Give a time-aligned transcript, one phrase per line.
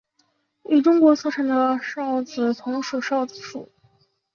[0.63, 3.69] 与中国所产的韶子同属韶子属。